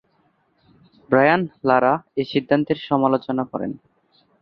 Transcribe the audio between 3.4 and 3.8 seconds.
করেন।